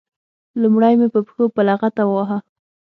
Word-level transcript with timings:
لومړی 0.61 0.93
مې 0.99 1.07
په 1.13 1.19
پښو 1.27 1.45
په 1.55 1.61
لغته 1.67 2.01
وواهه. 2.05 2.37